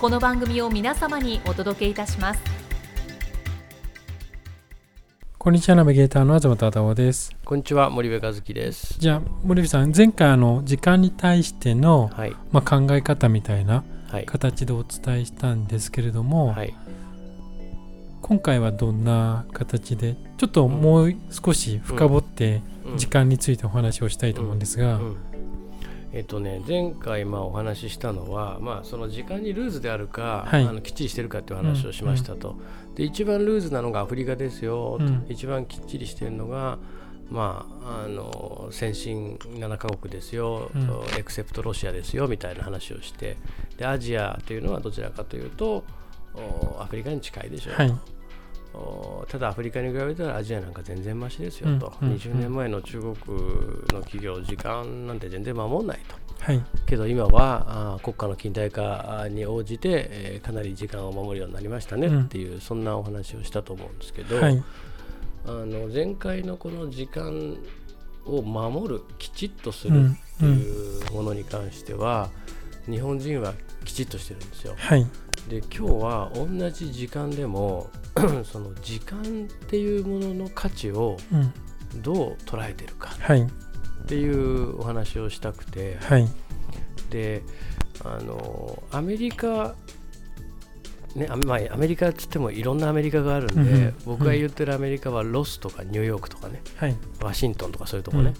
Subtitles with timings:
[0.00, 2.40] この番組を皆様にお届けいたします。
[5.36, 7.34] こんにちはナビゲーターの東忠夫です。
[7.44, 8.94] こんにちは森部和樹です。
[9.00, 12.36] じゃあ森部さん前回あの時間に対しての、はい。
[12.52, 14.24] まあ、考え方みたいなはい。
[14.24, 16.72] 形でお伝えしたんですけれども、はい。
[18.22, 22.98] 今回はどんな形でちょっともう少し深掘ってうん。
[22.98, 25.16] 時間についてお話をしたいと思うんですが、うん
[26.12, 30.66] えっとね前回まあお話ししたのはまあその時間にルーズであるか、はい。
[30.66, 32.56] あのきっちりしてるかっていう話をしましたと、
[32.94, 35.26] で一番ルーズなのがアフリカですよ、うん。
[35.28, 36.78] 一番きっちりしてるのが
[37.30, 40.90] まあ、あの先進7カ国ですよ、うん。
[41.18, 43.36] エクセプトロシアですよみたいな話をして。
[43.76, 45.84] でアジアというのはどちらかというと
[46.34, 47.90] おアフリカに近いでしょう、はい。
[47.90, 47.94] お
[49.28, 53.12] ただアフリカに比べたらアジアなんか全然マシですよと、うんうん20年前の中国
[53.92, 56.16] の企業時間なんて全然守んないと。
[56.40, 56.64] はい。
[56.86, 62.22] けど今はあ国家の近代化に応じて、えーかなり時間を守るようになりましたねうん。
[62.22, 64.62] っていう、そんなお話をしたと思うんですけど、はい。
[65.46, 67.56] あの前回のこの時間
[68.24, 70.12] を守るきちっとするうん。
[70.12, 72.30] っていうものに関しては、
[72.86, 74.74] 日本人はきちっとしてるんですよ。
[74.76, 75.06] はい
[75.48, 77.90] で今日は同じ時間でも
[78.44, 79.24] その時間っ
[79.66, 81.52] ていうものの価値をうん。
[82.02, 83.40] どう捉えてるかはい。
[83.40, 83.46] っ
[84.06, 85.96] ていうお話をしたくて。
[86.02, 86.28] はい。
[87.10, 87.42] で
[88.04, 89.74] あのアメリカ
[91.14, 93.94] ねアメまあ、アメリカっつってもいろんなアメリカがあるんで、うんうん。
[94.04, 96.60] 僕が言ってるアメリカはロスとかニューヨークとかね。
[96.76, 96.96] はい。
[97.22, 98.34] ワシントンとかそういうとこね、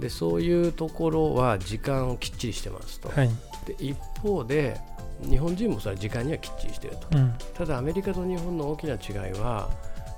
[0.00, 3.30] でそういうところは時間をきっちりしてますと、はい。
[3.66, 4.78] で一方で
[5.22, 7.18] 日本人もそれは時間にはきっちりしてると。
[7.18, 7.34] うん。
[7.54, 9.70] ただアメリカと日本の大きな違いは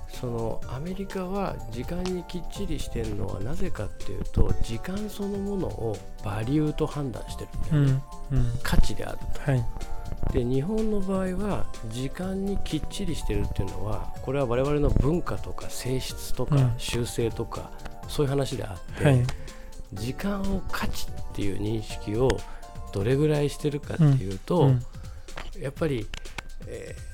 [0.09, 8.53] そのアメリカは時間にきっちりしてるのはなぜかっていうと時間そのものをバリューと判断してるんだよね、うんうん。
[8.63, 9.65] 価値であるはい。
[10.27, 16.73] とで日本の場合は時間にきっちりしてるっていうのはこれは我々の文化とか性質とかうん。
[16.77, 17.71] 習性とか、
[18.07, 19.23] そういう話であって、はい
[19.93, 22.39] 時間を価値っていう認識を
[22.93, 24.81] どれぐらいしてるかっていうと、うん
[25.59, 26.07] やっぱり、
[26.67, 27.09] えー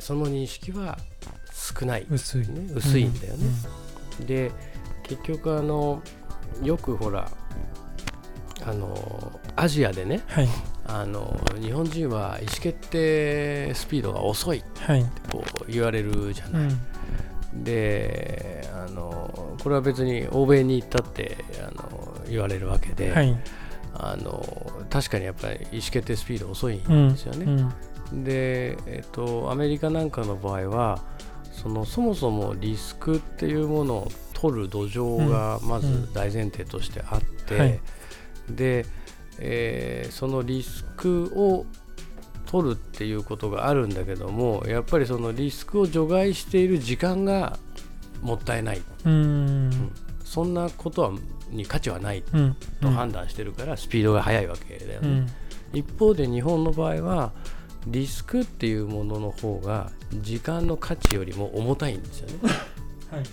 [0.00, 0.96] その認識は
[1.52, 2.42] 少ない、薄い。
[2.42, 3.48] ね、薄いんだよね。
[4.24, 4.52] で
[5.02, 6.00] 結局あの
[6.62, 7.28] よくほら
[8.64, 10.48] あのアジアでねはい。
[10.86, 15.04] あの日本人は意思決定スピードが遅いってはい。
[15.32, 16.62] こう言われるじゃない。
[16.62, 17.64] うん。
[17.64, 21.36] であのこれは別に欧米に行ったって
[21.66, 21.75] あの
[22.28, 23.36] 言われるわけで、はい。
[23.98, 24.44] あの
[24.90, 27.44] 確かにやっぱり意思決定スピード遅いうんんですよね。
[27.44, 27.72] うん
[28.12, 31.00] で、えっと、アメリカなんかの場合は
[31.50, 37.80] そのそもそもリスクっていうものを取る土壌がまず大前提としてあって、はい。
[38.50, 38.86] で、
[39.38, 41.66] えーそのリスクを
[42.46, 47.58] 取るっていうことがあるんだけどもやっぱりそのリスクを除外している時間が
[48.22, 48.82] もったいない。
[49.04, 49.90] うん。
[50.24, 51.12] そんなことは
[51.50, 55.08] に価値はないうんと判断してるからスピードが速いわけだよね。
[55.08, 55.26] うん
[55.72, 57.32] 一方で日本の場合は
[57.88, 62.38] リスクっていうものの方が時間の価値よりも重たいんですよね。
[63.10, 63.26] はいはい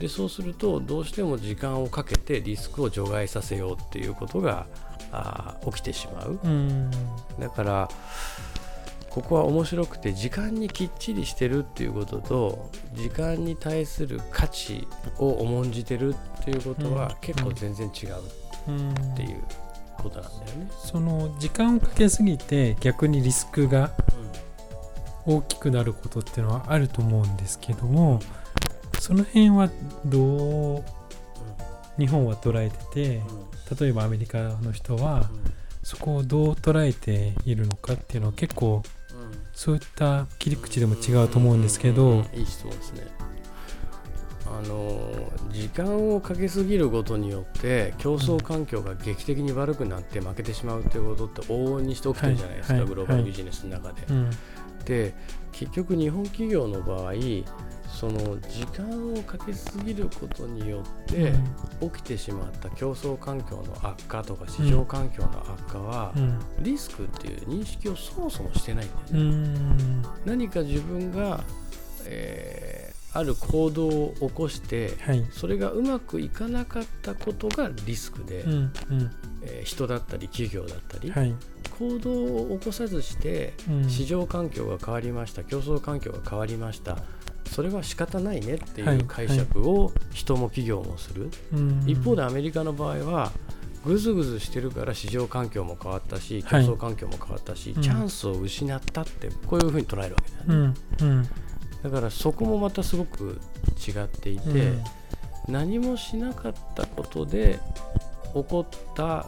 [0.00, 4.66] でそうするとどうしても時間をかけてリスクを除外させようっていうことが
[5.12, 6.38] あー起きてしまう。
[6.42, 6.90] うん
[7.38, 7.88] だから
[9.10, 14.86] ここは面白くて時間にきっちりしてるっていうことと時間に対する価値
[15.18, 17.14] を重んじてるっていうことはうん。
[17.20, 18.14] 結構全然違う
[18.68, 19.42] うんっていう
[19.98, 20.70] ことなんだよね。
[20.78, 23.90] その時間をかけすぎて逆にリスクが
[25.26, 28.20] 大きくなることっていうのはあると思うんですけども
[28.98, 29.70] その辺は
[30.06, 30.84] どう
[31.98, 33.22] 日本は捉えてて
[33.80, 35.28] 例えばアメリカの人は
[35.82, 38.82] そこをどう捉えているのかっていうのは結構
[39.60, 43.06] そういった切り口でも違うと思うんですけど、うんいい質問ですね。
[44.46, 52.88] あの時間をかけすぎることによって競争環境が劇的に悪くなって負けてしまうということって往々にして起きてるじゃないですか、はいはい。
[52.88, 54.02] グローバルビジネスの中で。
[54.08, 54.30] うん
[54.86, 55.14] で
[55.52, 57.12] 結局日本企業の場合
[57.92, 61.32] その時間をかけすぎることによって
[61.80, 66.38] 起きてしまった競争環境の悪化とか市場環境の悪化はうん。
[66.60, 69.30] リスクっていう認識をそもそもしてないんだよね。
[69.30, 70.02] うん。
[70.24, 71.42] 何か自分が、
[72.06, 75.26] えーある行動を起こしてはい。
[75.32, 78.52] それがうまくいかなかったことがリスクで、うん。
[78.52, 78.56] う
[78.94, 79.10] ん。
[79.42, 81.34] えー人だったり企業だったり、はい。
[81.76, 83.90] 行動を起こさずしてうん。
[83.90, 86.98] 市場環境が変わりました競争環境が変わりました
[87.50, 93.32] それは仕方ないねってはいいう解釈を人も企業もする、うん一方でアメリカの場合は
[93.84, 96.66] ぐずぐずしてるから市場環境も変わったし競はい。
[96.66, 97.82] 争環境も変わったし、うん。
[97.82, 101.28] チャンスを失ったってこういうふうに捉えるわけだよね、うんうん。
[101.82, 103.40] だからそこもまたすごく
[103.86, 104.84] 違っていて、うん。
[105.48, 107.58] 何もしなかったことで
[108.34, 109.26] 起こった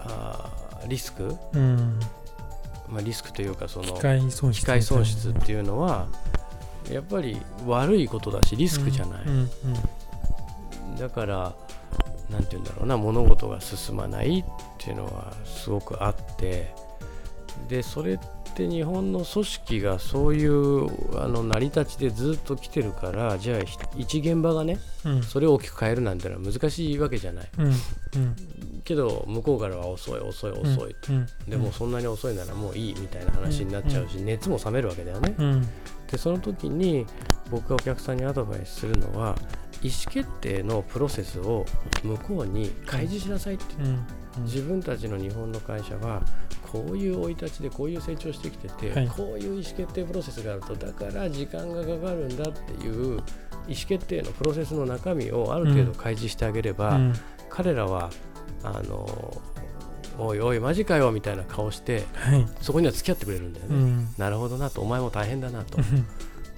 [0.00, 2.00] あーリスク、うん。
[2.88, 4.00] まあ、リスクというかその機
[4.64, 6.08] 械損失っていうのは
[6.90, 7.36] やっぱり
[7.66, 9.22] 悪いことだしリスクじゃない、
[10.98, 11.54] だから
[12.30, 14.44] なんて言うんだろうな物事が進まないっ
[14.78, 16.74] ていうのはすごくあって
[17.68, 18.18] でそれ
[18.52, 25.22] って日本の組織がそういうあの成り立ちでずっと来てるからじゃあひ一現場がねうん。
[25.22, 27.48] それを大きく変えるなんてのは難しいわけじゃない。
[27.58, 27.66] うん。
[27.66, 27.74] うん。
[28.84, 31.26] けど向こうからは遅い遅い遅い、うん。
[31.48, 35.68] でもそんなに遅いならもういいみたいな話になっちゃうし、熱も冷めるわけだよね、うん。
[36.10, 37.06] でその時に
[37.50, 39.36] 僕がお客さんにアドバイスするのは
[39.82, 41.64] 意思決定のプロセスを
[42.04, 44.04] 向こうに開示しなさいって、うん。
[44.44, 46.22] 自分たちの日本の会社は
[46.72, 49.08] こういう生い立ちでこういう成長してきてて、はい。
[49.08, 53.18] こういう意思決定プロセスがあるとだから時間がかかるんだっていう
[53.68, 57.14] 意思決定のプロセスの中身をある程度開示してあげれば、うん。
[57.50, 58.10] 彼らは
[58.62, 59.42] あの
[60.18, 62.48] おいおいマジかよみたいな顔してはい。
[62.62, 64.08] そこには付き合ってくれるんだよね、うん。
[64.16, 65.78] なるほどなとお前も大変だなと。
[65.78, 66.06] うん。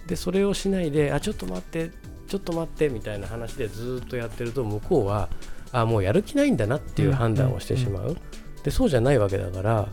[0.06, 1.90] でそれをしないであちょっと待って
[2.28, 5.28] ちょっと待ってみたいな話でずっとやってると向こうは
[5.72, 8.16] あもうやる気ないんだなっていう判断をしてしまう、
[8.64, 9.88] でそうじゃないわけだから、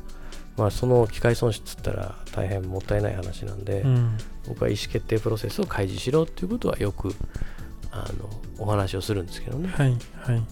[0.58, 4.18] まあ、その機械損失ったら大変もったいない話なんで、うん。
[4.48, 7.14] 僕は意思決定プロセスを開示しろっていうことはよく
[7.92, 9.70] あのお話をするんですけどね。
[9.70, 10.44] はいはい。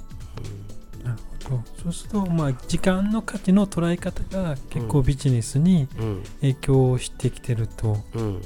[1.03, 1.63] なるほど。
[1.83, 6.23] そうするとまあ時間の価値の捉え方が結構ビジネスにうん。
[6.41, 8.41] 影響してきてると、うん。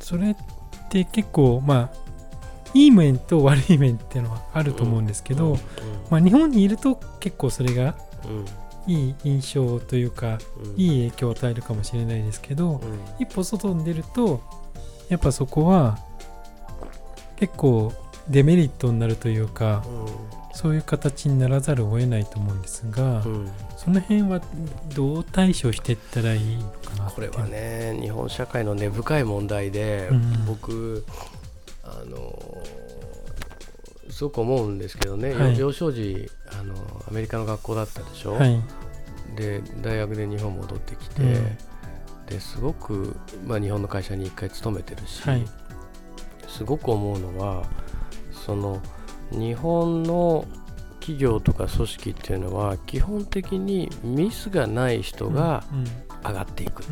[0.00, 0.36] それっ
[0.88, 2.10] て結構まあ
[2.72, 5.58] いい面と悪い面っていうのはあると思うんですけど、うん。
[6.10, 8.44] まあ、日本にいると結構それがうん
[8.90, 10.80] いい印象というかうん。
[10.80, 12.98] いい影響を与えるかもしれないですけど、うん。
[13.20, 14.42] 一歩外に出ると
[15.08, 15.98] やっぱそこは
[17.36, 17.92] 結構
[18.28, 19.82] デメリットになるというか
[20.52, 23.32] そういう形にならざるを得ないと思うんですが、うん。
[23.34, 24.42] うんその辺は
[24.94, 30.44] どう対処していったらいいのかなこれはね日本社会の根深い問題で、うん。
[30.44, 31.06] 僕
[31.82, 32.38] あの
[34.10, 35.58] すごく思うんですけどね、はい。
[35.58, 36.74] 幼少時あの
[37.08, 38.60] アメリカの学校だったでしょ、はい
[39.36, 41.56] で大学で日本戻ってきて、うん。
[42.26, 43.16] ですごく、
[43.46, 45.44] まあ、日本の会社に一回勤めてるし、はい。
[46.46, 47.64] すごく思うのは
[48.32, 48.80] その
[49.30, 50.44] 日本の
[50.98, 55.84] 企業とか組織っていうのは基本的にミスがない人がうん
[56.22, 56.84] 上がっていく、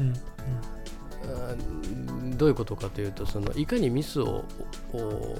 [2.36, 4.44] どういうことかというとそのいかにミスを
[4.94, 5.36] お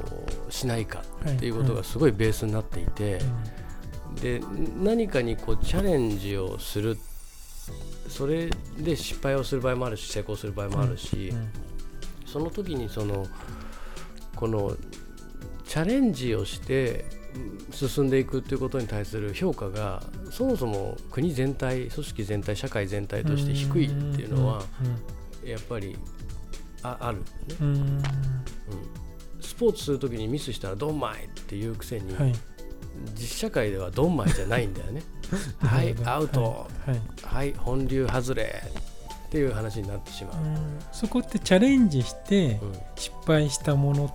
[0.50, 3.18] しないかはいっていうことがすごいベースになっていて、
[4.20, 4.40] で
[4.82, 6.98] 何かにこうチャレンジをする
[8.08, 11.48] それで失敗をする場合もあるし成功する場合もあるし、うん
[12.28, 13.26] その時にその
[14.37, 14.76] この
[15.66, 24.62] チャレンジをしてうん進んでいくということに対する評価がそもそも国全体組織全体社会全体として低いっていうのは
[25.42, 25.96] やっぱり
[26.82, 27.25] あある、ね
[27.62, 27.66] うん。
[27.66, 27.75] うん。
[27.78, 28.02] うん、
[29.40, 32.34] スポーツする時にミスしたらドンマイっていうくせに、はい
[33.14, 35.02] 実社会ではドンマイじゃないんだよね。
[35.60, 35.94] はい。
[36.04, 37.00] アウト、はい。
[37.22, 38.62] はい、本流外れ。
[39.28, 40.42] っていう話になってしまう。
[40.42, 40.78] うん。
[40.90, 42.72] そこってチャレンジしてうん。
[42.96, 44.14] 失敗したもの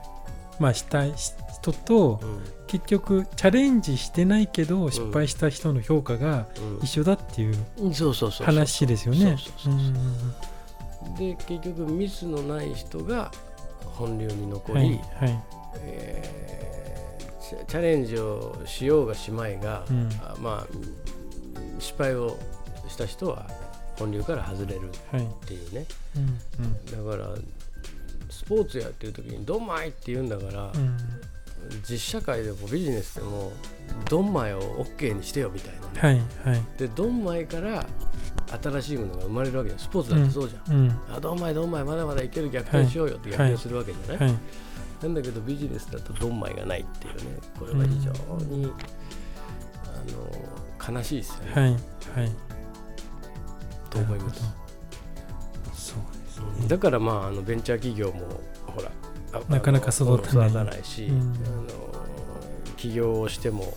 [0.59, 2.41] まあした人とうん。
[2.67, 6.47] 結局チャレンジしてないけど失敗した人の評価が
[6.81, 7.55] 一緒だっていう
[8.43, 9.37] 話ですよね。
[11.19, 13.31] で結局ミスのない人が
[13.83, 14.89] 本流に残り、はい。
[14.89, 15.43] はい。
[15.81, 16.72] えー
[17.53, 20.09] チャチャレンジをしようがしまいが、うん。
[20.21, 22.37] あまあ失敗を
[22.87, 23.47] した人は
[23.97, 24.81] 本流から外れる
[25.11, 25.25] はい。
[25.25, 25.85] っていうね。
[26.15, 27.29] うんだから
[28.29, 30.81] スポーツやっていう時にドンマイって言うんだから、うん。
[30.81, 30.97] うん
[31.87, 33.53] 実社会でもビジネスでも
[34.09, 36.63] ドンマイを OK にしてよみたいなね、はいはい。
[36.77, 37.85] でドンマイから
[38.61, 39.79] 新しいものが生まれるわけじゃん。
[39.79, 44.37] スポーツだってそうじゃん、うんあドンマイドンマイまだまだいける逆転しようよって逆転するわけじゃない、はい
[45.03, 47.21] なんだけどビジネスだとドンマイがないっていうね
[47.59, 48.11] これは非常
[48.45, 48.71] に、
[49.85, 51.75] あの悲しいですよね、はいは
[52.25, 52.31] い。
[53.89, 54.41] と思います。
[55.73, 56.67] そうですね。
[56.67, 58.91] だからまああのベンチャー企業もほら
[59.33, 60.33] あなかなか育た
[60.63, 60.83] ない。
[60.83, 61.19] し、うん。
[61.19, 61.67] あの
[62.77, 63.73] 起業をしても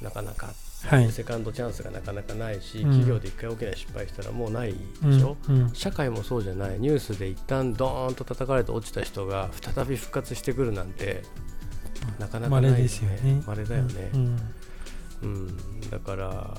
[0.00, 0.52] なかなか、
[0.86, 1.10] はい。
[1.10, 2.84] セカンドチャンスがなかなかないし、うん。
[2.84, 5.70] 企業で一回大きな失敗したらもうないでうんしょ、うん。
[5.72, 6.78] 社会もそうじゃない。
[6.78, 11.22] ニュースで一旦ドーンと叩かれて落ちた人が再び復活してくるなんて
[12.18, 13.42] なかなかない稀ですよね。
[13.46, 14.38] 稀だよね、うん。
[15.22, 16.54] うん、だから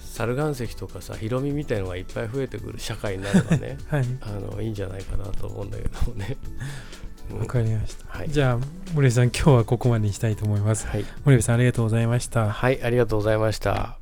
[0.00, 4.04] 猿岩石とかさヒロミみたいのがいっぱい増えてくる社会になればね はい。
[4.20, 6.36] あのいいんじゃないかなと思うんだけどもね。
[7.30, 7.38] うん。
[7.40, 8.18] わかりました。
[8.18, 8.58] はい、じゃあ
[8.94, 10.86] 森部さん今日はここまでにしたいと思います。
[10.86, 12.50] はい、森部さんありがとうございました。
[12.50, 13.98] はい、ありがとうございました。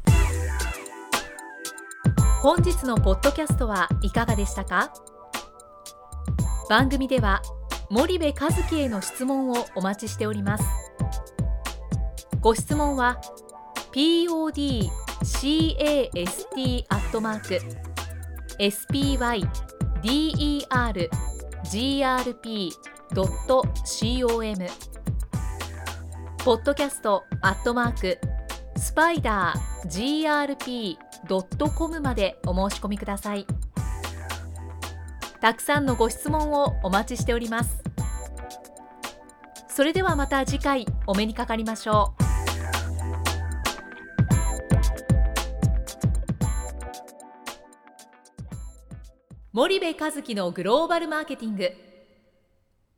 [2.42, 4.92] 本日のポッドキャストはいかがでしたか？
[6.68, 7.40] 番組では
[7.90, 10.64] 森部和樹への質問をお待ちしております。
[12.40, 13.20] ご質問は
[13.92, 14.94] podcast
[16.88, 17.60] アットマーク
[23.12, 24.66] spider.com
[26.44, 28.18] ポッドキャストアットマーク
[28.76, 30.56] スパイダー
[31.28, 33.46] grp.com までお申し込みください。
[35.40, 37.82] たくさんのご質問をお待ちしております。
[39.68, 42.22] それではまた次回お目にかかりましょう。
[49.52, 51.91] 森部和樹のグローバルマーケティング。